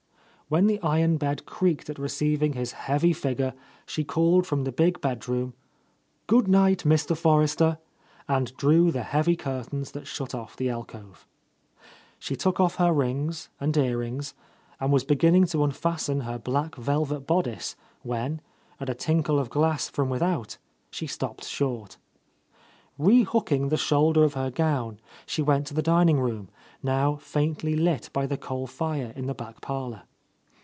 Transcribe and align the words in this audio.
When 0.53 0.67
the 0.67 0.81
iron 0.81 1.15
bed 1.15 1.45
creaked 1.45 1.89
at 1.89 1.97
receiving 1.97 2.51
his 2.51 2.73
—58 2.73 2.75
A 2.75 2.75
Lost 2.75 2.75
Lady 2.75 2.85
heavy 2.91 3.13
figure, 3.13 3.53
she 3.85 4.03
called 4.03 4.45
from 4.45 4.65
the 4.65 4.71
big 4.73 4.99
bedroom, 4.99 5.53
"Good 6.27 6.49
night, 6.49 6.79
Mr. 6.79 7.15
Forrester," 7.15 7.77
and 8.27 8.53
drew 8.57 8.91
the 8.91 9.03
heavy 9.03 9.37
curtains 9.37 9.93
that 9.93 10.07
shut 10.07 10.35
off 10.35 10.57
the 10.57 10.69
alcove, 10.69 11.25
.She 12.19 12.35
took 12.35 12.59
off 12.59 12.75
her 12.75 12.91
rings 12.91 13.47
and 13.61 13.77
earrings 13.77 14.33
and 14.77 14.91
was 14.91 15.05
beginning 15.05 15.45
to 15.45 15.63
un 15.63 15.71
fasten 15.71 16.19
her 16.23 16.37
black 16.37 16.75
velvet 16.75 17.21
bodice 17.21 17.77
when, 18.01 18.41
at 18.77 18.89
a 18.89 18.93
tinkle 18.93 19.39
of 19.39 19.49
glass 19.49 19.87
from 19.87 20.09
without, 20.09 20.57
she 20.89 21.07
stopped 21.07 21.45
short. 21.45 21.95
Re 22.97 23.23
hooking 23.23 23.69
the 23.69 23.77
shoulder 23.77 24.25
of 24.25 24.33
her 24.33 24.51
gown, 24.51 24.99
she 25.25 25.41
went 25.41 25.65
to 25.67 25.73
the 25.73 25.81
dining 25.81 26.19
room, 26.19 26.49
now 26.83 27.15
faintly 27.15 27.77
lit 27.77 28.09
by 28.11 28.25
the 28.25 28.35
coal 28.37 28.67
fire 28.67 29.13
in 29.15 29.27
the 29.27 29.33
back 29.33 29.61
parlour. 29.61 30.01